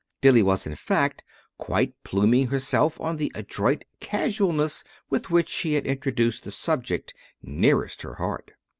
[0.19, 1.23] Billy was, in fact,
[1.59, 8.01] quite pluming herself on the adroit casualness with which she had introduced the subject nearest
[8.01, 8.53] her heart.